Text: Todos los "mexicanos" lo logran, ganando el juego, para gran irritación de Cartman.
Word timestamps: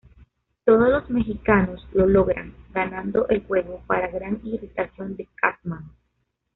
Todos 0.65 0.89
los 0.89 1.11
"mexicanos" 1.11 1.87
lo 1.93 2.07
logran, 2.07 2.55
ganando 2.71 3.27
el 3.29 3.43
juego, 3.43 3.83
para 3.85 4.07
gran 4.07 4.39
irritación 4.43 5.15
de 5.15 5.27
Cartman. 5.35 5.91